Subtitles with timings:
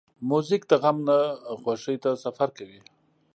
[0.29, 1.17] موزیک د غم نه
[1.61, 2.79] خوښۍ ته سفر کوي.